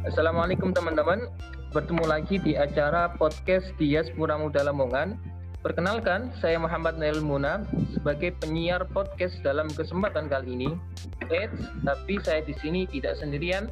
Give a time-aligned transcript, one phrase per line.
[0.00, 1.28] Assalamualaikum teman-teman.
[1.76, 5.20] Bertemu lagi di acara podcast Diaspora Muda Lamongan.
[5.60, 10.72] Perkenalkan, saya Muhammad Nail Muna sebagai penyiar podcast dalam kesempatan kali ini.
[11.28, 13.68] Eits, tapi saya di sini tidak sendirian.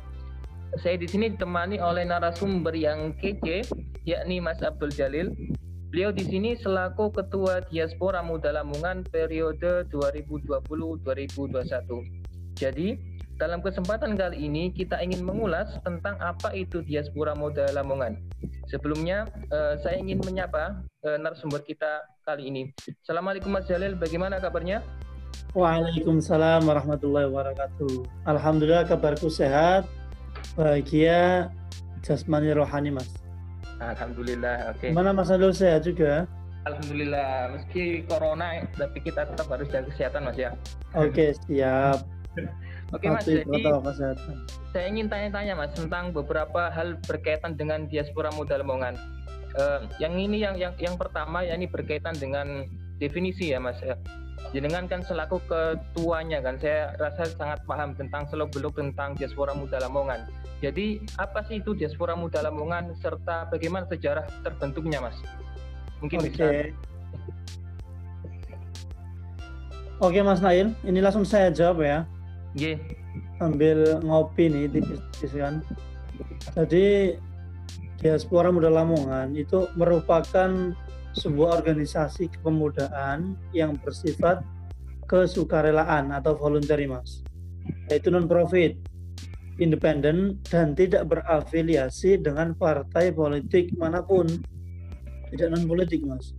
[0.84, 3.64] Saya di sini ditemani oleh narasumber yang kece,
[4.04, 5.32] yakni Mas Abdul Jalil.
[5.88, 11.56] Beliau di sini selaku Ketua Diaspora Muda Lamongan periode 2020-2021.
[12.52, 18.18] Jadi, dalam kesempatan kali ini kita ingin mengulas tentang apa itu diaspora muda Lamongan.
[18.66, 22.62] Sebelumnya uh, saya ingin menyapa uh, narasumber kita kali ini.
[23.06, 24.82] Assalamualaikum Mas Jalil, bagaimana kabarnya?
[25.54, 28.26] Waalaikumsalam warahmatullahi wabarakatuh.
[28.26, 29.86] Alhamdulillah kabarku sehat,
[30.58, 31.48] bahagia,
[32.02, 33.08] jasmani rohani Mas.
[33.78, 34.82] Alhamdulillah, oke.
[34.82, 34.90] Okay.
[34.90, 36.26] Mana Mas Alul sehat juga?
[36.66, 40.50] Alhamdulillah, meski corona tapi kita tetap harus jaga kesehatan Mas ya.
[40.98, 42.02] Oke, okay, siap.
[42.88, 43.44] Oke Mas, jadi
[44.72, 48.96] saya ingin tanya-tanya Mas tentang beberapa hal berkaitan dengan diaspora muda Lamongan.
[49.56, 52.64] Uh, yang ini yang yang yang pertama ya ini berkaitan dengan
[52.96, 53.76] definisi ya Mas.
[53.84, 54.00] Ya.
[54.56, 59.76] Jenengan kan selaku ketuanya kan, saya rasa sangat paham tentang seluk beluk tentang diaspora muda
[59.84, 60.24] Lamongan.
[60.64, 65.20] Jadi apa sih itu diaspora muda Lamongan serta bagaimana sejarah terbentuknya Mas?
[66.00, 66.28] Mungkin okay.
[66.32, 66.44] bisa.
[70.00, 72.08] Oke Mas Nail, ini langsung saya jawab ya.
[72.58, 72.78] Yeah.
[73.38, 75.62] Ambil ngopi nih tipis-tipis kan.
[76.58, 77.14] Jadi
[78.02, 80.74] Diaspora Muda Lamongan itu merupakan
[81.18, 84.42] sebuah organisasi kepemudaan yang bersifat
[85.10, 87.26] kesukarelaan atau voluntary mas
[87.88, 88.76] yaitu non profit
[89.58, 94.28] independen dan tidak berafiliasi dengan partai politik mana pun
[95.34, 96.36] tidak non politik mas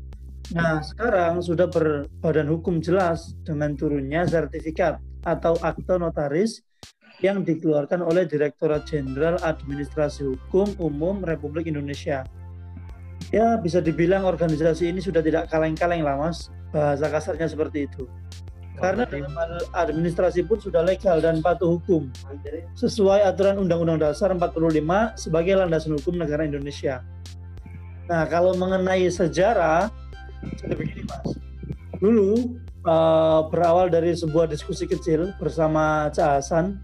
[0.53, 6.64] nah sekarang sudah berbadan hukum jelas dengan turunnya sertifikat atau akte notaris
[7.20, 12.23] yang dikeluarkan oleh Direktorat Jenderal Administrasi Hukum Umum Republik Indonesia.
[13.30, 16.47] Ya, bisa dibilang organisasi ini sudah tidak kaleng-kaleng lah, Mas.
[16.72, 18.07] Bahasa kasarnya seperti itu.
[18.80, 19.35] Karena dalam
[19.75, 22.07] administrasi pun sudah legal dan patuh hukum.
[22.80, 27.03] Sesuai aturan Undang-Undang Dasar 45 sebagai landasan hukum negara Indonesia.
[28.07, 29.91] Nah, kalau mengenai sejarah,
[30.63, 31.36] jadi begini, Mas.
[32.00, 36.79] Dulu uh, berawal dari sebuah diskusi kecil bersama Cak Hasan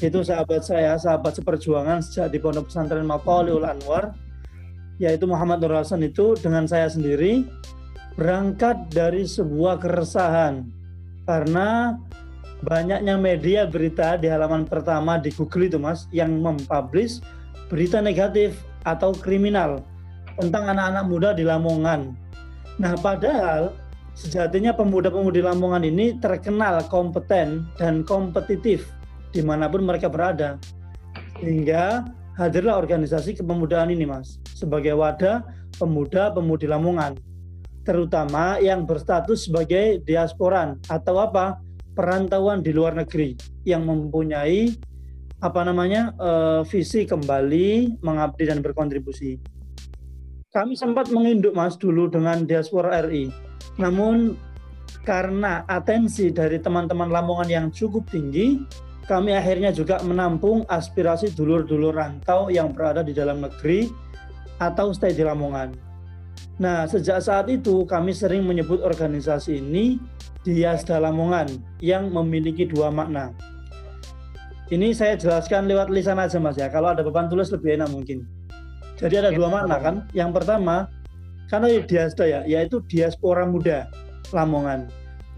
[0.00, 4.16] itu sahabat saya, sahabat seperjuangan sejak di Pondok Pesantren Maqaliul Anwar
[4.96, 7.44] yaitu Muhammad Nur Hasan itu dengan saya sendiri
[8.16, 10.64] berangkat dari sebuah keresahan
[11.24, 11.96] karena
[12.60, 17.24] banyaknya media berita di halaman pertama di Google itu Mas yang mempublish
[17.72, 19.80] berita negatif atau kriminal
[20.36, 22.16] tentang anak-anak muda di Lamongan.
[22.80, 23.76] Nah, padahal
[24.20, 28.84] Sejatinya pemuda-pemudi Lamongan ini terkenal kompeten dan kompetitif
[29.32, 30.60] di mana pun mereka berada.
[31.40, 32.04] Hingga
[32.36, 35.40] hadirlah organisasi kepemudaan ini mas, sebagai wadah
[35.80, 37.16] pemuda-pemudi Lamongan.
[37.80, 41.56] Terutama yang berstatus sebagai diasporan atau apa
[41.96, 44.68] perantauan di luar negeri yang mempunyai
[45.40, 49.40] apa namanya uh, visi kembali mengabdi dan berkontribusi.
[50.52, 54.36] Kami sempat menginduk mas dulu dengan diaspora RI namun
[55.06, 58.60] karena atensi dari teman-teman Lamongan yang cukup tinggi,
[59.08, 63.90] kami akhirnya juga menampung aspirasi dulur-dulur rantau yang berada di dalam negeri
[64.60, 65.72] atau stay di Lamongan.
[66.60, 69.96] Nah, sejak saat itu kami sering menyebut organisasi ini
[70.44, 71.48] Diasda Lamongan
[71.80, 73.32] yang memiliki dua makna.
[74.70, 76.70] Ini saya jelaskan lewat lisan aja Mas ya.
[76.70, 78.22] Kalau ada beban tulis lebih enak mungkin.
[79.00, 79.94] Jadi ada dua makna kan.
[80.14, 80.86] Yang pertama,
[81.50, 83.90] karena diasda ya, yaitu diaspora muda
[84.30, 84.86] Lamongan.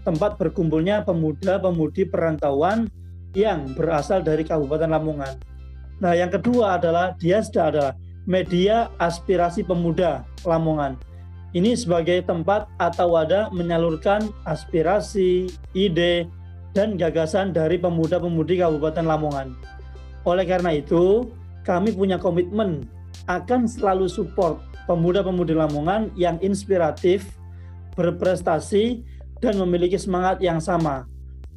[0.05, 2.85] Tempat berkumpulnya pemuda-pemudi perantauan
[3.33, 5.41] yang berasal dari Kabupaten Lamongan.
[5.97, 7.93] Nah, yang kedua adalah Diasda adalah
[8.29, 11.01] media aspirasi pemuda Lamongan.
[11.53, 16.29] Ini sebagai tempat atau wadah menyalurkan aspirasi, ide,
[16.73, 19.57] dan gagasan dari pemuda-pemudi Kabupaten Lamongan.
[20.29, 21.29] Oleh karena itu,
[21.65, 22.85] kami punya komitmen
[23.29, 27.37] akan selalu support pemuda-pemudi Lamongan yang inspiratif,
[27.95, 29.03] berprestasi,
[29.43, 31.07] dan memiliki semangat yang sama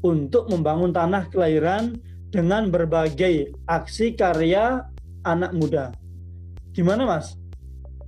[0.02, 1.94] untuk membangun tanah kelahiran
[2.30, 4.82] dengan berbagai aksi karya
[5.22, 5.94] anak muda.
[6.74, 7.38] Gimana Mas?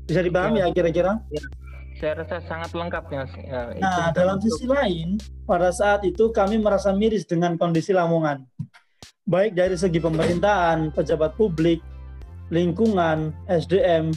[0.04, 1.22] Bisa dipahami ya kira-kira?
[1.30, 1.42] Ya,
[1.98, 3.22] saya rasa sangat lengkap ya.
[3.78, 8.44] nah, dalam sisi lain, pada saat itu kami merasa miris dengan kondisi Lamongan.
[9.28, 11.84] Baik dari segi pemerintahan, pejabat publik,
[12.48, 14.14] lingkungan, SDM,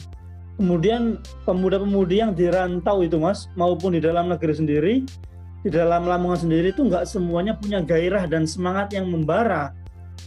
[0.60, 1.18] Kemudian
[1.48, 4.94] pemuda-pemudi yang dirantau itu mas, maupun di dalam negeri sendiri,
[5.62, 9.70] di dalam Lamongan sendiri itu nggak semuanya punya gairah dan semangat yang membara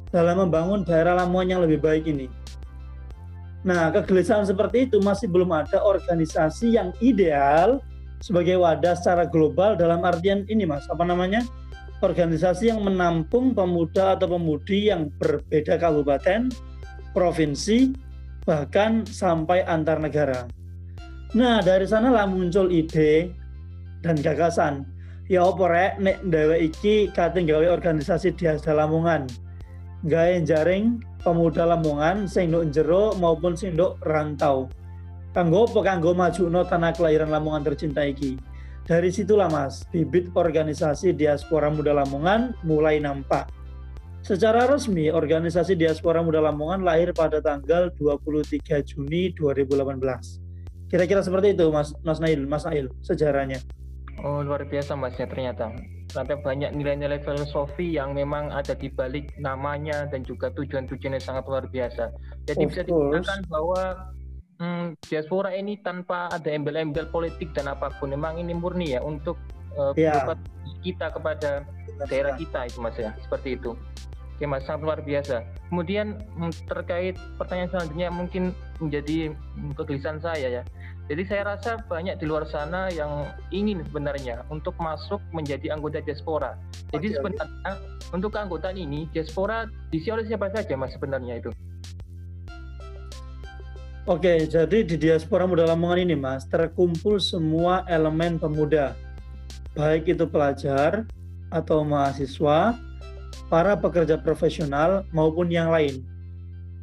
[0.10, 2.32] dalam membangun daerah Lamongan yang lebih baik ini.
[3.66, 7.82] Nah, kegelisahan seperti itu masih belum ada organisasi yang ideal
[8.22, 10.86] sebagai wadah secara global dalam artian ini, Mas.
[10.86, 11.42] Apa namanya?
[12.06, 16.54] Organisasi yang menampung pemuda atau pemudi yang berbeda kabupaten,
[17.18, 18.05] provinsi,
[18.46, 20.46] bahkan sampai antar negara.
[21.36, 23.34] Nah, dari sanalah muncul ide
[24.06, 24.86] dan gagasan.
[25.26, 29.26] Ya opo rek nek dewe iki kate gawe organisasi di Lamongan.
[30.06, 34.70] Gawe jaring pemuda Lamongan sing nduk jero maupun sing nduk rantau.
[35.34, 38.38] Kanggo apa kanggo majuno tanah kelahiran Lamongan tercinta iki.
[38.86, 43.50] Dari situlah Mas, bibit organisasi Diaspora Muda Lamongan mulai nampak.
[44.26, 50.02] Secara resmi, organisasi Diaspora Muda Lamongan lahir pada tanggal 23 Juni 2018.
[50.90, 53.62] Kira-kira seperti itu Mas Mas Nail, Mas Nail sejarahnya.
[54.26, 55.70] Oh luar biasa masnya ternyata.
[56.10, 61.70] Ternyata banyak nilai-nilai filosofi yang memang ada di balik namanya dan juga tujuan-tujuannya sangat luar
[61.70, 62.10] biasa.
[62.50, 63.82] Jadi of bisa dikatakan bahwa
[64.58, 69.38] hmm, diaspora ini tanpa ada embel-embel politik dan apa pun, memang ini murni ya untuk
[69.78, 70.34] uh, yeah.
[70.82, 71.62] kita kepada
[72.10, 73.78] daerah kita itu mas ya, seperti itu.
[74.36, 75.48] Oke mas, sangat luar biasa.
[75.72, 78.44] Kemudian hmm, terkait pertanyaan selanjutnya mungkin
[78.84, 79.32] menjadi
[79.80, 80.64] kegelisahan saya ya.
[81.08, 86.60] Jadi saya rasa banyak di luar sana yang ingin sebenarnya untuk masuk menjadi anggota diaspora.
[86.92, 88.12] Jadi okay, sebenarnya okay.
[88.12, 91.56] untuk keanggotaan ini diaspora diisi oleh siapa saja mas sebenarnya itu?
[94.06, 98.94] Oke, jadi di diaspora muda Lamongan ini mas terkumpul semua elemen pemuda,
[99.74, 101.08] baik itu pelajar
[101.50, 102.78] atau mahasiswa,
[103.48, 106.04] para pekerja profesional maupun yang lain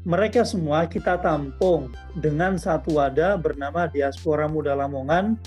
[0.02, 5.38] mereka semua kita tampung dengan satu wadah bernama Diaspora Muda Lamongan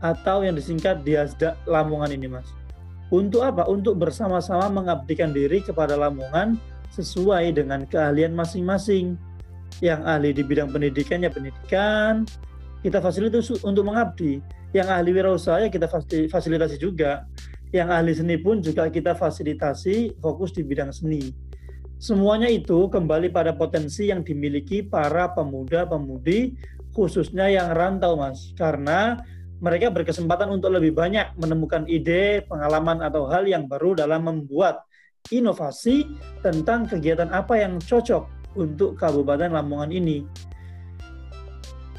[0.00, 2.48] atau yang disingkat Diasda Lamongan ini Mas.
[3.12, 3.68] Untuk apa?
[3.68, 6.56] Untuk bersama-sama mengabdikan diri kepada Lamongan
[6.96, 9.20] sesuai dengan keahlian masing-masing.
[9.84, 12.24] Yang ahli di bidang pendidikannya pendidikan,
[12.80, 14.40] kita fasilitasi untuk mengabdi.
[14.72, 15.84] Yang ahli wirausaha ya kita
[16.32, 17.28] fasilitasi juga.
[17.68, 21.48] Yang ahli seni pun juga kita fasilitasi fokus di bidang seni
[21.98, 26.54] Semuanya itu kembali pada potensi yang dimiliki para pemuda-pemudi
[26.94, 28.54] khususnya yang rantau Mas.
[28.54, 29.18] Karena
[29.58, 34.86] mereka berkesempatan untuk lebih banyak menemukan ide, pengalaman atau hal yang baru dalam membuat
[35.34, 36.06] inovasi
[36.38, 40.22] tentang kegiatan apa yang cocok untuk Kabupaten Lamongan ini.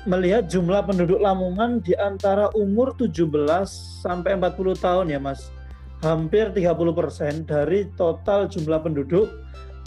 [0.07, 3.27] Melihat jumlah penduduk Lamongan di antara umur 17
[3.99, 5.58] sampai 40 tahun ya Mas.
[5.99, 9.27] Hampir 30% dari total jumlah penduduk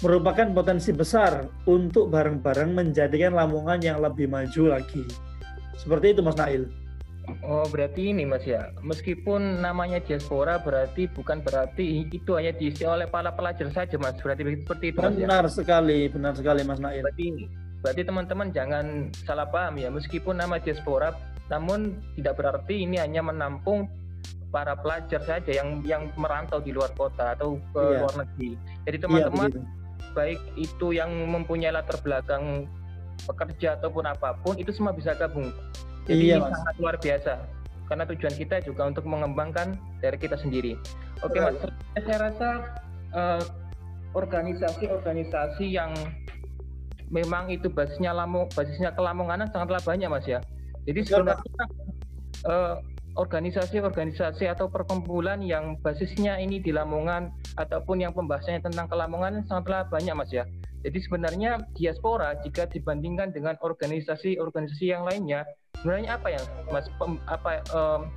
[0.04, 5.08] merupakan potensi besar untuk bareng-bareng menjadikan Lamongan yang lebih maju lagi.
[5.78, 6.68] Seperti itu Mas Nail.
[7.46, 13.06] Oh berarti ini Mas ya, meskipun namanya diaspora berarti bukan berarti itu hanya diisi oleh
[13.06, 15.30] para pelajar saja Mas, berarti seperti itu Mas ya?
[15.30, 17.06] Benar sekali, benar sekali Mas Nail.
[17.06, 17.26] Berarti
[17.78, 18.84] berarti teman-teman jangan
[19.22, 21.14] salah paham ya, meskipun nama diaspora
[21.46, 23.86] namun tidak berarti ini hanya menampung
[24.52, 27.98] para pelajar saja yang yang merantau di luar kota atau ke iya.
[28.04, 28.50] luar negeri.
[28.84, 29.62] Jadi iya, teman-teman iya,
[30.12, 32.68] baik itu yang mempunyai latar belakang
[33.24, 35.48] pekerja ataupun apa pun itu semua bisa gabung.
[36.04, 37.32] Jadi iya, ini sangat luar biasa
[37.88, 40.76] karena tujuan kita juga untuk mengembangkan dari kita sendiri.
[41.24, 41.56] Oke Mas,
[41.96, 42.48] saya rasa
[43.16, 43.42] uh,
[44.12, 45.96] organisasi-organisasi yang
[47.08, 50.40] memang itu basisnya lamu, basisnya kelamonganan sangatlah banyak Mas ya.
[50.84, 51.64] Jadi sebenarnya
[52.48, 52.76] uh,
[53.12, 57.28] organisasi-organisasi atau perkumpulan yang basisnya ini di Lamongan
[57.60, 60.48] ataupun yang pembahasannya tentang kelamongan sangatlah banyak Mas ya.
[60.82, 65.44] Jadi sebenarnya diaspora jika dibandingkan dengan organisasi-organisasi yang lainnya,
[65.78, 66.42] sebenarnya apa ya
[66.72, 68.08] Mas pem, apa um,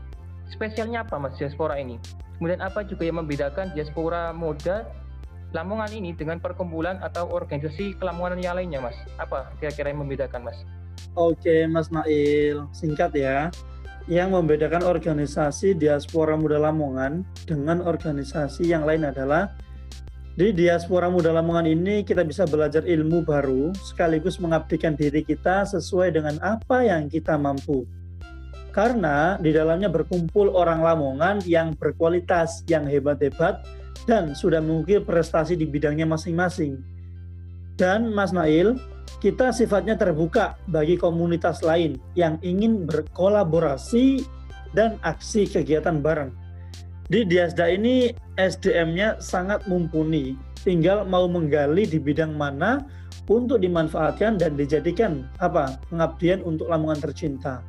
[0.49, 1.99] spesialnya apa Mas diaspora ini?
[2.39, 4.87] Kemudian apa juga yang membedakan diaspora muda
[5.53, 8.97] Lamongan ini dengan perkumpulan atau organisasi kelamongan yang lainnya Mas?
[9.19, 10.57] Apa kira-kira yang membedakan Mas?
[11.15, 13.51] Oke Mas Nail, singkat ya
[14.05, 19.49] yang membedakan organisasi Diaspora Muda Lamongan dengan organisasi yang lain adalah
[20.35, 26.13] di Diaspora Muda Lamongan ini kita bisa belajar ilmu baru sekaligus mengabdikan diri kita sesuai
[26.13, 27.87] dengan apa yang kita mampu.
[28.75, 33.63] Karena di dalamnya berkumpul orang Lamongan yang berkualitas, yang hebat-hebat,
[34.03, 36.83] dan sudah mengukir prestasi di bidangnya masing-masing.
[37.79, 38.75] Dan Mas Nail,
[39.19, 44.23] kita sifatnya terbuka bagi komunitas lain yang ingin berkolaborasi
[44.75, 46.31] dan aksi kegiatan bareng.
[47.05, 50.33] Di Diasda ini SDM-nya sangat mumpuni,
[50.65, 52.81] tinggal mau menggali di bidang mana
[53.29, 57.61] untuk dimanfaatkan dan dijadikan apa pengabdian untuk Lamongan tercinta.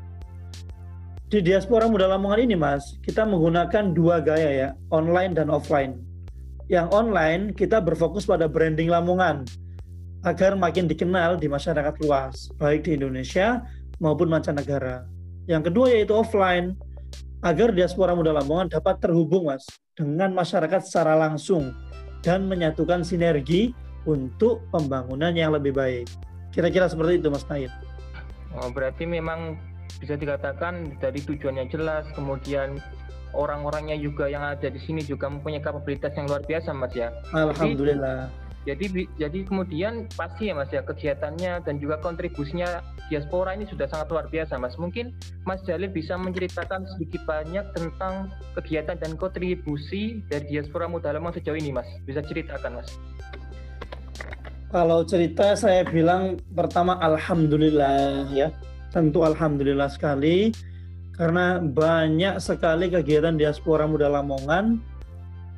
[1.27, 5.99] Di diaspora muda Lamongan ini, Mas, kita menggunakan dua gaya ya, online dan offline.
[6.71, 9.43] Yang online kita berfokus pada branding Lamongan,
[10.27, 13.63] agar makin dikenal di masyarakat luas, baik di Indonesia
[14.03, 15.07] maupun mancanegara.
[15.47, 16.75] Yang kedua yaitu offline,
[17.47, 19.63] agar diaspora muda Lamongan dapat terhubung mas
[19.95, 21.71] dengan masyarakat secara langsung
[22.27, 23.71] dan menyatukan sinergi
[24.03, 26.11] untuk pembangunan yang lebih baik.
[26.51, 27.71] Kira-kira seperti itu Mas Naid.
[28.59, 29.61] Oh, berarti memang
[30.03, 32.83] bisa dikatakan dari tujuannya jelas, kemudian
[33.31, 37.15] orang-orangnya juga yang ada di sini juga mempunyai kapabilitas yang luar biasa Mas ya.
[37.31, 38.27] Alhamdulillah.
[38.27, 43.87] Jadi, jadi jadi kemudian pasti ya Mas ya kegiatannya dan juga kontribusinya diaspora ini sudah
[43.87, 44.75] sangat luar biasa Mas.
[44.75, 45.15] Mungkin
[45.47, 51.55] Mas Jalil bisa menceritakan sedikit banyak tentang kegiatan dan kontribusi dari diaspora muda Lamongan sejauh
[51.55, 51.87] ini Mas.
[52.03, 52.91] Bisa ceritakan Mas.
[54.75, 58.51] Kalau cerita saya bilang pertama alhamdulillah ya.
[58.91, 60.51] Tentu alhamdulillah sekali
[61.15, 64.96] karena banyak sekali kegiatan diaspora muda Lamongan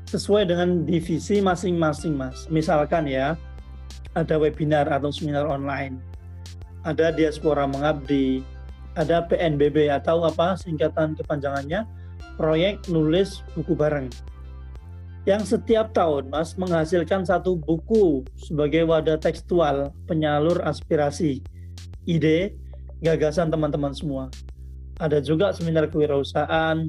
[0.08, 2.48] sesuai dengan divisi masing-masing mas.
[2.48, 3.36] Misalkan ya,
[4.16, 6.00] ada webinar atau seminar online,
[6.88, 8.40] ada diaspora mengabdi,
[8.96, 11.84] ada PNBB atau apa singkatan kepanjangannya,
[12.40, 14.08] proyek nulis buku bareng.
[15.28, 21.44] Yang setiap tahun mas menghasilkan satu buku sebagai wadah tekstual penyalur aspirasi,
[22.08, 22.56] ide,
[23.04, 24.32] gagasan teman-teman semua.
[24.96, 26.88] Ada juga seminar kewirausahaan,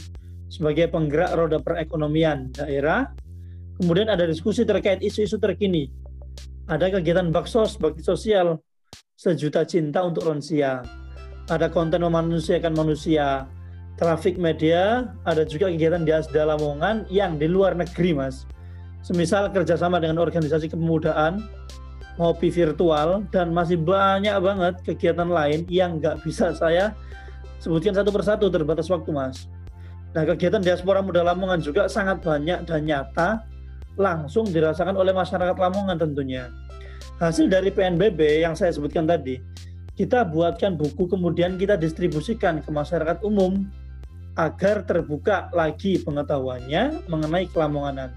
[0.49, 3.13] sebagai penggerak roda perekonomian daerah.
[3.79, 5.87] Kemudian ada diskusi terkait isu-isu terkini.
[6.67, 8.59] Ada kegiatan baksos, bakti sosial,
[9.15, 10.83] sejuta cinta untuk lansia.
[11.47, 13.47] Ada konten memanusiakan manusia,
[13.99, 18.47] trafik media, ada juga kegiatan di Asda Lamongan yang di luar negeri, Mas.
[19.03, 21.43] Semisal kerjasama dengan organisasi kepemudaan,
[22.15, 26.95] ngopi virtual, dan masih banyak banget kegiatan lain yang nggak bisa saya
[27.59, 29.51] sebutkan satu persatu terbatas waktu, Mas.
[30.09, 33.45] Nah, kegiatan diaspora muda Lamongan juga sangat banyak dan nyata
[33.93, 36.49] langsung dirasakan oleh masyarakat Lamongan tentunya.
[37.21, 39.37] Hasil dari PNBB yang saya sebutkan tadi,
[39.93, 43.67] kita buatkan buku kemudian kita distribusikan ke masyarakat umum
[44.39, 48.15] agar terbuka lagi pengetahuannya mengenai kelamonganan.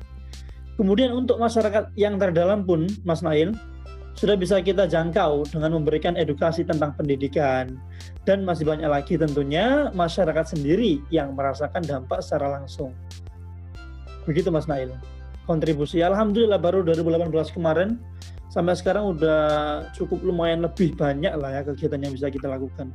[0.79, 3.53] Kemudian untuk masyarakat yang terdalam pun, Mas Nail,
[4.15, 7.75] sudah bisa kita jangkau dengan memberikan edukasi tentang pendidikan
[8.23, 12.95] dan masih banyak lagi tentunya masyarakat sendiri yang merasakan dampak secara langsung.
[14.23, 14.95] Begitu Mas Nail.
[15.43, 17.99] Kontribusi alhamdulillah baru 2018 kemarin
[18.47, 19.43] sampai sekarang udah
[19.99, 22.95] cukup lumayan lebih banyak lah ya kegiatan yang bisa kita lakukan.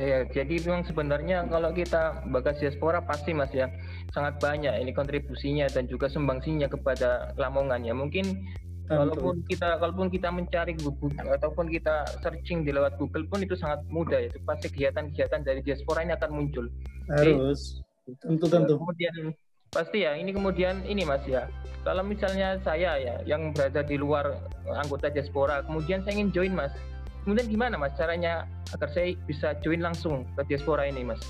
[0.00, 3.66] Iya, jadi memang sebenarnya kalau kita bagas diaspora pasti mas ya
[4.14, 7.92] sangat banyak ini kontribusinya dan juga sumbangsinya kepada Lamongan ya.
[7.96, 8.48] Mungkin
[8.90, 13.86] Walaupun kita walaupun kita mencari Google ataupun kita searching di lewat Google pun itu sangat
[13.86, 14.30] mudah ya.
[14.42, 16.66] Pasti kegiatan-kegiatan dari diaspora ini akan muncul.
[17.06, 17.78] Harus.
[18.18, 18.74] tentu tentu.
[18.74, 19.30] Kemudian
[19.70, 21.46] pasti ya ini kemudian ini Mas ya.
[21.86, 24.34] Kalau misalnya saya ya yang berada di luar
[24.66, 26.74] anggota diaspora, kemudian saya ingin join Mas.
[27.22, 31.22] Kemudian gimana Mas caranya agar saya bisa join langsung ke diaspora ini Mas?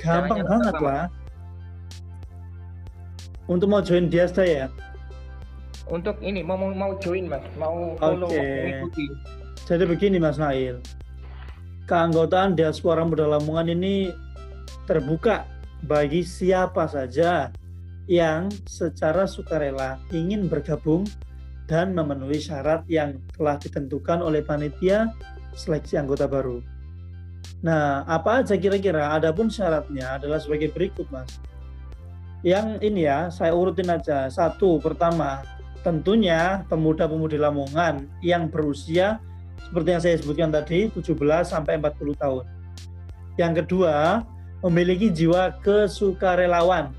[0.00, 1.04] Gampang caranya banget lah.
[3.44, 4.66] Untuk mau join diaspora ya,
[5.88, 8.80] untuk ini mau mau join mas mau follow okay.
[8.80, 9.04] mengikuti
[9.68, 10.80] jadi begini mas Nail
[11.84, 14.12] keanggotaan diaspora muda Lamongan ini
[14.88, 15.44] terbuka
[15.84, 17.52] bagi siapa saja
[18.08, 21.04] yang secara sukarela ingin bergabung
[21.64, 25.08] dan memenuhi syarat yang telah ditentukan oleh panitia
[25.56, 26.60] seleksi anggota baru.
[27.64, 29.16] Nah, apa aja kira-kira?
[29.16, 31.40] Adapun syaratnya adalah sebagai berikut, Mas.
[32.44, 34.28] Yang ini ya, saya urutin aja.
[34.28, 35.40] Satu, pertama,
[35.84, 39.20] tentunya pemuda-pemudi Lamongan yang berusia
[39.68, 41.12] seperti yang saya sebutkan tadi 17
[41.44, 42.44] sampai 40 tahun.
[43.36, 44.24] Yang kedua,
[44.64, 46.96] memiliki jiwa kesukarelawan.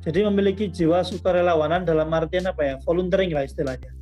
[0.00, 2.74] Jadi memiliki jiwa sukarelawanan dalam artian apa ya?
[2.84, 3.92] Volunteering lah istilahnya.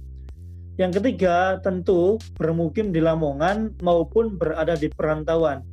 [0.79, 5.67] Yang ketiga, tentu bermukim di Lamongan maupun berada di perantauan,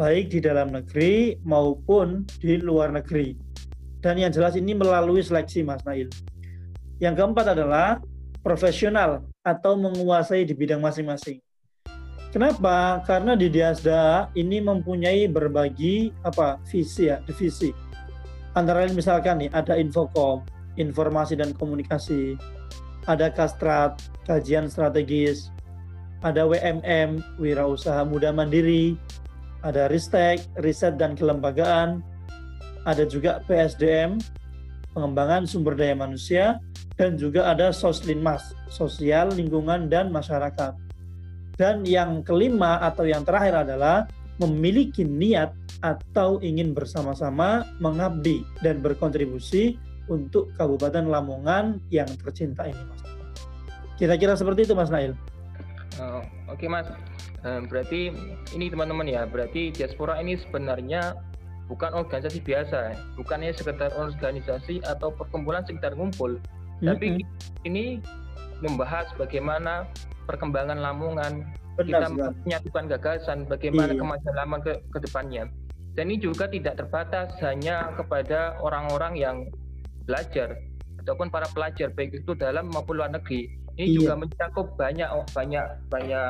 [0.00, 3.36] baik di dalam negeri maupun di luar negeri.
[4.00, 6.08] Dan yang jelas ini melalui seleksi Mas Nail.
[6.98, 8.02] Yang keempat adalah
[8.42, 11.38] profesional atau menguasai di bidang masing-masing.
[12.28, 13.00] Kenapa?
[13.08, 17.72] Karena di Diasda ini mempunyai berbagi apa visi ya, divisi.
[18.52, 20.44] Antara lain misalkan nih ada Infokom,
[20.76, 22.36] informasi dan komunikasi,
[23.08, 23.96] ada Kastrat,
[24.28, 25.48] kajian strategis,
[26.20, 28.98] ada WMM, wirausaha muda mandiri,
[29.62, 32.04] ada Ristek, riset dan kelembagaan,
[32.84, 34.20] ada juga PSDM,
[34.92, 36.60] pengembangan sumber daya manusia,
[36.98, 40.74] dan juga ada soslinmas, sosial, lingkungan, dan masyarakat.
[41.54, 44.10] Dan yang kelima atau yang terakhir adalah
[44.42, 49.78] memiliki niat atau ingin bersama-sama mengabdi dan berkontribusi
[50.10, 53.02] untuk Kabupaten Lamongan yang tercinta ini, Mas.
[53.98, 55.14] Kira-kira seperti itu Mas Nail.
[55.98, 56.86] Oh, Oke okay, Mas,
[57.42, 58.14] uh, berarti
[58.54, 61.18] ini teman-teman ya, berarti diaspora ini sebenarnya
[61.66, 66.38] bukan organisasi biasa, bukannya sekedar organisasi atau perkumpulan sekitar ngumpul,
[66.78, 66.88] mm-hmm.
[66.94, 67.06] tapi
[67.66, 67.98] ini
[68.62, 69.86] membahas bagaimana
[70.26, 71.46] perkembangan Lamongan,
[71.78, 72.06] Benar, kita
[72.44, 74.00] menyatukan gagasan, bagaimana iya.
[74.02, 75.44] kemajuan Lamongan ke, ke depannya.
[75.94, 79.36] Dan ini juga tidak terbatas hanya kepada orang-orang yang
[80.06, 80.54] belajar
[81.02, 83.50] ataupun para pelajar baik itu dalam maupun luar negeri.
[83.78, 83.96] Ini iya.
[83.98, 86.28] juga mencakup banyak banyak banyak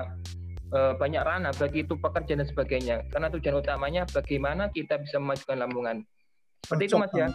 [0.72, 2.96] uh, banyak ranah bagi itu pekerjaan dan sebagainya.
[3.12, 5.98] Karena tujuan utamanya bagaimana kita bisa memajukan Lamongan.
[6.64, 7.28] Seperti itu Mas ya.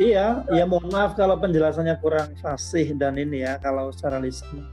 [0.00, 4.64] Iya, ya mohon maaf kalau penjelasannya kurang fasih dan ini ya kalau secara lisan.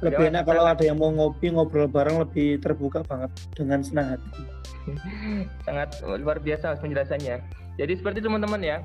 [0.00, 4.16] Lebih ya, enak kalau ada yang mau ngopi ngobrol bareng lebih terbuka banget dengan senang
[4.16, 4.42] hati.
[5.66, 7.42] Sangat luar biasa penjelasannya.
[7.76, 8.78] Jadi seperti teman-teman ya.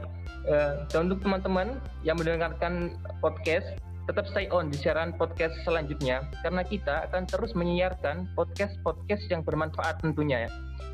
[0.46, 3.65] Uh, untuk teman-teman yang mendengarkan podcast
[4.05, 9.98] tetap stay on di siaran podcast selanjutnya karena kita akan terus menyiarkan podcast-podcast yang bermanfaat
[10.05, 10.50] tentunya ya.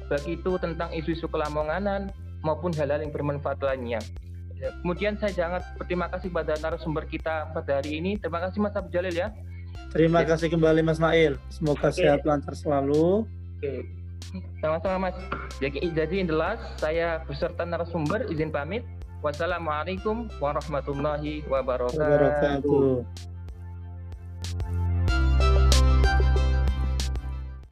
[0.08, 2.12] Baik itu tentang isu-isu kelamonganan
[2.42, 4.02] maupun hal-hal yang bermanfaat lainnya.
[4.62, 8.14] Ya, kemudian saya sangat berterima kasih pada narasumber kita pada hari ini.
[8.22, 9.34] Terima kasih Mas Abdul Jalil ya.
[9.90, 11.42] Terima kasih kembali Mas Nail.
[11.50, 12.06] Semoga okay.
[12.06, 13.26] sehat lancar selalu.
[13.58, 13.90] Oke.
[14.62, 15.18] Sama-sama Mas.
[15.58, 18.86] Jadi, jadi in the last, saya beserta narasumber izin pamit.
[19.26, 21.98] Wassalamualaikum warahmatullahi wabarakatuh.
[21.98, 23.06] wabarakatuh.